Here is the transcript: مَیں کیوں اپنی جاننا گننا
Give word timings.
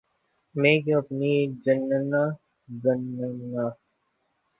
مَیں 0.55 0.77
کیوں 0.83 0.99
اپنی 1.01 1.33
جاننا 1.63 2.23
گننا 2.83 3.65